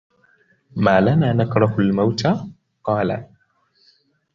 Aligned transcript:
مَا 0.75 1.01
لَنَا 1.01 1.33
نَكْرَهُ 1.33 1.79
الْمَوْتَ؟ 1.79 2.23
قَالَ 2.85 3.27